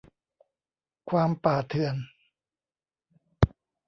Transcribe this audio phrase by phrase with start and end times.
[1.09, 1.95] ความป่าเถื่อน